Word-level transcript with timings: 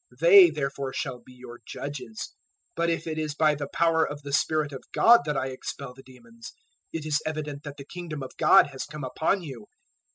They 0.19 0.49
therefore 0.49 0.93
shall 0.93 1.19
be 1.19 1.33
your 1.33 1.59
judges. 1.63 2.29
012:028 2.75 2.75
But 2.77 2.89
if 2.89 3.05
it 3.05 3.19
is 3.19 3.35
by 3.35 3.53
the 3.53 3.67
power 3.71 4.03
of 4.03 4.23
the 4.23 4.33
Spirit 4.33 4.71
of 4.73 4.83
God 4.95 5.19
that 5.27 5.37
I 5.37 5.49
expel 5.51 5.93
the 5.93 6.01
demons, 6.01 6.53
it 6.91 7.05
is 7.05 7.21
evident 7.23 7.61
that 7.65 7.77
the 7.77 7.85
Kingdom 7.85 8.23
of 8.23 8.31
God 8.39 8.69
has 8.71 8.85
come 8.85 9.03
upon 9.03 9.43
you. 9.43 9.67